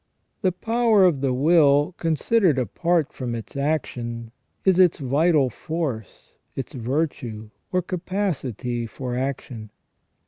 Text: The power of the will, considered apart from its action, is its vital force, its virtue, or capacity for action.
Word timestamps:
The 0.41 0.51
power 0.51 1.03
of 1.05 1.21
the 1.21 1.31
will, 1.31 1.93
considered 1.99 2.57
apart 2.57 3.13
from 3.13 3.35
its 3.35 3.55
action, 3.55 4.31
is 4.65 4.79
its 4.79 4.97
vital 4.97 5.51
force, 5.51 6.37
its 6.55 6.73
virtue, 6.73 7.51
or 7.71 7.83
capacity 7.83 8.87
for 8.87 9.15
action. 9.15 9.69